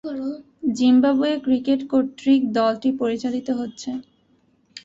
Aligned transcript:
Zimbabwe 0.73 1.35
cricket 1.45 1.81
কর্তৃক 1.91 2.41
দলটি 2.57 2.89
পরিচালিত 3.01 3.47
হচ্ছে। 3.59 3.89